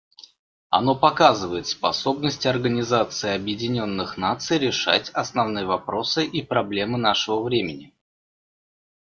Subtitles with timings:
[0.71, 7.93] Оно показывает способность Организации Объединенных Наций решать основные вопросы и проблемы нашего времени.